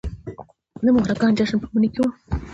د 0.85 0.87
مهرګان 0.95 1.31
جشن 1.37 1.57
په 1.61 1.67
مني 1.73 1.89
کې 1.93 1.99
و 2.03 2.07